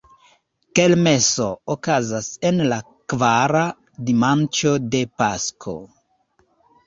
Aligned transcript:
Kermeso 0.77 1.49
okazas 1.73 2.29
en 2.51 2.57
la 2.71 2.79
kvara 3.13 3.61
dimanĉo 4.07 4.73
de 4.95 5.03
Pasko. 5.23 5.77